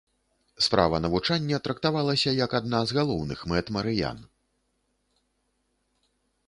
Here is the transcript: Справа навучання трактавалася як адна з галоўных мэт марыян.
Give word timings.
Справа 0.67 0.99
навучання 1.05 1.59
трактавалася 1.67 2.33
як 2.45 2.57
адна 2.61 2.79
з 2.91 2.99
галоўных 2.99 3.39
мэт 3.53 3.73
марыян. 3.77 4.27